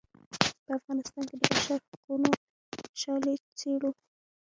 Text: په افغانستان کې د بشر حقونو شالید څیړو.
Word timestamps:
په 0.65 0.71
افغانستان 0.79 1.23
کې 1.29 1.35
د 1.39 1.43
بشر 1.51 1.79
حقونو 1.89 2.29
شالید 3.01 3.41
څیړو. 3.59 3.91